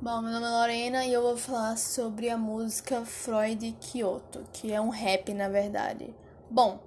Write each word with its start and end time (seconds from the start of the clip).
Bom, 0.00 0.22
meu 0.22 0.30
nome 0.30 0.46
é 0.46 0.48
Lorena 0.48 1.04
e 1.06 1.12
eu 1.12 1.20
vou 1.20 1.36
falar 1.36 1.76
sobre 1.76 2.30
a 2.30 2.38
música 2.38 3.04
Freud 3.04 3.76
Kyoto, 3.80 4.44
que 4.52 4.72
é 4.72 4.80
um 4.80 4.90
rap 4.90 5.34
na 5.34 5.48
verdade. 5.48 6.14
Bom, 6.48 6.78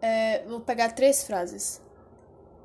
é, 0.00 0.42
vou 0.46 0.58
pegar 0.58 0.92
três 0.92 1.24
frases. 1.24 1.78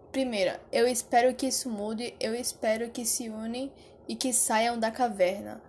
Primeira, 0.10 0.62
eu 0.72 0.88
espero 0.88 1.36
que 1.36 1.48
isso 1.48 1.70
mude, 1.70 2.16
eu 2.18 2.34
espero 2.34 2.92
que 2.92 3.06
se 3.06 3.28
unem 3.28 3.70
e 4.08 4.16
que 4.16 4.32
saiam 4.32 4.80
da 4.80 4.90
caverna. 4.90 5.62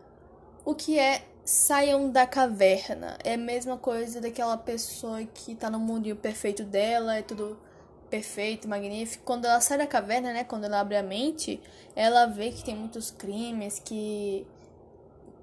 O 0.64 0.76
que 0.76 0.96
é 0.96 1.24
saiam 1.44 2.08
da 2.08 2.24
caverna? 2.24 3.18
É 3.24 3.34
a 3.34 3.36
mesma 3.36 3.76
coisa 3.76 4.20
daquela 4.20 4.56
pessoa 4.56 5.24
que 5.24 5.56
tá 5.56 5.68
no 5.68 5.80
mundinho 5.80 6.14
perfeito 6.14 6.62
dela, 6.62 7.16
é 7.16 7.22
tudo 7.22 7.58
perfeito, 8.14 8.68
magnífico. 8.68 9.24
Quando 9.24 9.44
ela 9.44 9.60
sai 9.60 9.76
da 9.76 9.88
caverna, 9.88 10.32
né, 10.32 10.44
quando 10.44 10.64
ela 10.64 10.78
abre 10.78 10.96
a 10.96 11.02
mente, 11.02 11.60
ela 11.96 12.26
vê 12.26 12.52
que 12.52 12.62
tem 12.62 12.76
muitos 12.76 13.10
crimes, 13.10 13.80
que 13.84 14.46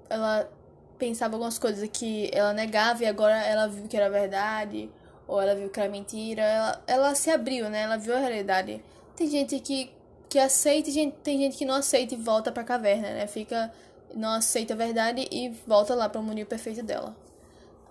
ela 0.08 0.50
pensava 0.98 1.34
algumas 1.34 1.58
coisas 1.58 1.86
que 1.92 2.30
ela 2.32 2.54
negava 2.54 3.02
e 3.02 3.06
agora 3.06 3.36
ela 3.44 3.66
viu 3.68 3.86
que 3.86 3.96
era 3.96 4.08
verdade, 4.08 4.90
ou 5.28 5.38
ela 5.40 5.54
viu 5.54 5.68
que 5.68 5.78
era 5.78 5.90
mentira. 5.90 6.40
Ela, 6.42 6.82
ela 6.86 7.14
se 7.14 7.30
abriu, 7.30 7.68
né? 7.68 7.82
Ela 7.82 7.98
viu 7.98 8.16
a 8.16 8.18
realidade. 8.18 8.82
Tem 9.14 9.28
gente 9.28 9.60
que, 9.60 9.92
que 10.30 10.38
aceita 10.38 10.88
e 10.88 11.12
tem 11.22 11.38
gente 11.40 11.58
que 11.58 11.66
não 11.66 11.74
aceita 11.74 12.14
e 12.14 12.16
volta 12.16 12.50
pra 12.50 12.64
caverna, 12.64 13.10
né? 13.10 13.26
Fica, 13.26 13.70
não 14.14 14.30
aceita 14.30 14.72
a 14.72 14.76
verdade 14.78 15.28
e 15.30 15.50
volta 15.66 15.94
lá 15.94 16.08
para 16.08 16.22
o 16.22 16.24
mundo 16.24 16.46
perfeito 16.46 16.82
dela. 16.82 17.14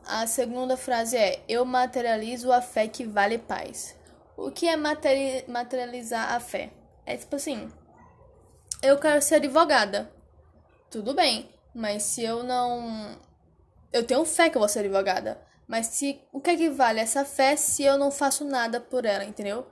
A 0.07 0.25
segunda 0.25 0.75
frase 0.75 1.15
é: 1.17 1.43
Eu 1.47 1.65
materializo 1.65 2.51
a 2.51 2.63
fé 2.63 2.87
que 2.87 3.05
vale 3.05 3.37
paz. 3.37 4.00
O 4.41 4.51
que 4.51 4.67
é 4.67 4.75
materializar 4.75 6.33
a 6.33 6.39
fé? 6.39 6.73
É 7.05 7.15
tipo 7.15 7.35
assim, 7.35 7.71
eu 8.81 8.97
quero 8.97 9.21
ser 9.21 9.35
advogada. 9.35 10.11
Tudo 10.89 11.13
bem, 11.13 11.53
mas 11.75 12.01
se 12.01 12.23
eu 12.23 12.41
não. 12.41 13.19
Eu 13.93 14.03
tenho 14.03 14.25
fé 14.25 14.49
que 14.49 14.57
eu 14.57 14.59
vou 14.59 14.67
ser 14.67 14.79
advogada. 14.79 15.39
Mas 15.67 15.87
se 15.87 16.19
o 16.33 16.41
que 16.41 16.49
é 16.49 16.57
que 16.57 16.69
vale 16.71 16.99
essa 16.99 17.23
fé 17.23 17.55
se 17.55 17.83
eu 17.83 17.99
não 17.99 18.09
faço 18.09 18.43
nada 18.43 18.81
por 18.81 19.05
ela, 19.05 19.23
entendeu? 19.23 19.65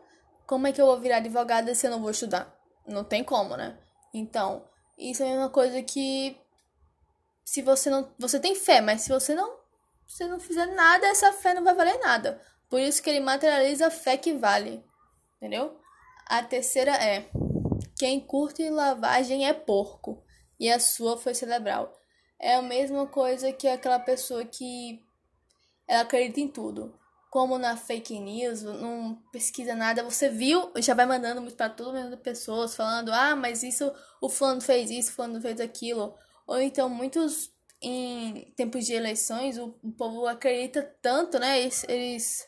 Como 0.45 0.67
é 0.67 0.71
que 0.71 0.79
eu 0.79 0.85
vou 0.85 0.99
virar 0.99 1.17
advogada 1.17 1.73
se 1.73 1.87
eu 1.87 1.91
não 1.91 1.99
vou 1.99 2.11
estudar? 2.11 2.55
Não 2.85 3.03
tem 3.03 3.23
como, 3.23 3.57
né? 3.57 3.75
Então, 4.13 4.63
isso 4.97 5.23
é 5.23 5.35
uma 5.35 5.49
coisa 5.49 5.81
que 5.81 6.39
se 7.43 7.63
você 7.63 7.89
não, 7.89 8.13
você 8.19 8.39
tem 8.39 8.53
fé, 8.53 8.81
mas 8.81 9.01
se 9.01 9.09
você 9.09 9.33
não, 9.33 9.57
se 10.07 10.27
não 10.27 10.39
fizer 10.39 10.67
nada, 10.67 11.07
essa 11.07 11.33
fé 11.33 11.55
não 11.55 11.63
vai 11.63 11.73
valer 11.73 11.97
nada. 11.99 12.39
Por 12.69 12.79
isso 12.79 13.01
que 13.01 13.09
ele 13.09 13.19
materializa 13.19 13.87
a 13.87 13.91
fé 13.91 14.15
que 14.15 14.33
vale. 14.33 14.83
Entendeu? 15.37 15.79
A 16.25 16.43
terceira 16.43 16.91
é: 16.91 17.29
quem 17.97 18.19
curte 18.19 18.69
lavagem 18.69 19.47
é 19.47 19.53
porco, 19.53 20.23
e 20.59 20.69
a 20.69 20.79
sua 20.79 21.17
foi 21.17 21.33
cerebral. 21.33 21.97
É 22.39 22.55
a 22.55 22.61
mesma 22.61 23.07
coisa 23.07 23.51
que 23.51 23.67
aquela 23.67 23.99
pessoa 23.99 24.45
que 24.45 25.03
ela 25.87 26.01
acredita 26.01 26.39
em 26.39 26.47
tudo. 26.47 26.97
Como 27.31 27.57
na 27.59 27.77
fake 27.77 28.19
news, 28.19 28.63
não 28.63 29.15
pesquisa 29.31 29.75
nada, 29.75 30.03
você 30.03 30.29
viu, 30.29 30.71
já 30.77 30.93
vai 30.95 31.05
mandando 31.05 31.41
para 31.51 31.69
todo 31.69 31.97
mundo 31.97 32.17
pessoas 32.17 32.75
falando: 32.75 33.11
"Ah, 33.11 33.35
mas 33.35 33.63
isso 33.63 33.91
o 34.21 34.29
fulano 34.29 34.61
fez 34.61 34.89
isso, 34.89 35.11
o 35.11 35.13
fulano 35.13 35.41
fez 35.41 35.59
aquilo". 35.59 36.15
Ou 36.47 36.59
então 36.59 36.89
muitos 36.89 37.51
em 37.81 38.51
tempos 38.55 38.85
de 38.85 38.93
eleições, 38.93 39.57
o, 39.57 39.75
o 39.83 39.91
povo 39.91 40.27
acredita 40.27 40.81
tanto, 41.01 41.39
né? 41.39 41.59
Eles, 41.61 41.85
eles 41.87 42.47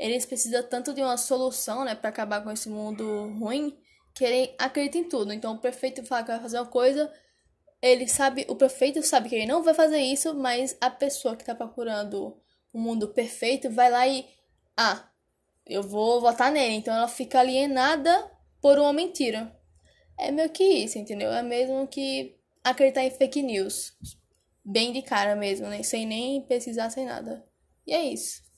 eles 0.00 0.24
precisam 0.24 0.62
tanto 0.62 0.94
de 0.94 1.02
uma 1.02 1.16
solução, 1.16 1.84
né, 1.84 1.94
para 1.94 2.08
acabar 2.08 2.42
com 2.42 2.50
esse 2.50 2.68
mundo 2.68 3.28
ruim, 3.38 3.76
que 4.14 4.24
ele 4.24 4.54
acredita 4.58 4.98
em 4.98 5.04
tudo. 5.04 5.32
Então, 5.32 5.54
o 5.54 5.58
prefeito 5.58 6.04
fala 6.04 6.22
que 6.22 6.30
vai 6.30 6.40
fazer 6.40 6.58
uma 6.58 6.66
coisa, 6.66 7.12
ele 7.82 8.08
sabe, 8.08 8.46
o 8.48 8.56
prefeito 8.56 9.02
sabe 9.02 9.28
que 9.28 9.34
ele 9.34 9.46
não 9.46 9.62
vai 9.62 9.74
fazer 9.74 9.98
isso, 9.98 10.34
mas 10.34 10.76
a 10.80 10.90
pessoa 10.90 11.36
que 11.36 11.44
tá 11.44 11.54
procurando 11.54 12.36
um 12.72 12.80
mundo 12.80 13.08
perfeito 13.08 13.70
vai 13.70 13.90
lá 13.90 14.06
e 14.08 14.26
ah, 14.76 15.08
eu 15.66 15.82
vou 15.82 16.20
votar 16.20 16.50
nele. 16.50 16.74
Então, 16.74 16.94
ela 16.94 17.08
fica 17.08 17.40
alienada 17.40 18.30
por 18.60 18.78
uma 18.78 18.92
mentira. 18.92 19.54
É 20.18 20.30
meio 20.30 20.50
que 20.50 20.64
isso, 20.64 20.98
entendeu? 20.98 21.32
É 21.32 21.42
mesmo 21.42 21.86
que 21.86 22.36
acreditar 22.64 23.04
em 23.04 23.10
fake 23.10 23.42
news. 23.42 23.96
Bem 24.64 24.92
de 24.92 25.02
cara 25.02 25.36
mesmo, 25.36 25.66
né? 25.66 25.82
Sem 25.82 26.06
nem 26.06 26.42
pesquisar, 26.42 26.90
sem 26.90 27.06
nada. 27.06 27.44
E 27.86 27.92
é 27.92 28.02
isso. 28.02 28.49